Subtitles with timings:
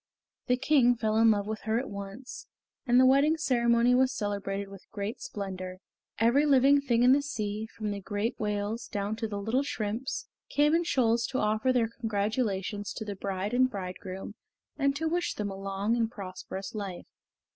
[0.47, 2.47] The King fell in love with her at once,
[2.87, 5.77] and the wedding ceremony was celebrated with great splendor.
[6.17, 10.27] Every living thing in the sea, from the great whales down to the little shrimps,
[10.49, 14.33] came in shoals to offer their congratulations to the bride and bridegroom
[14.75, 17.05] and to wish them a long and prosperous life.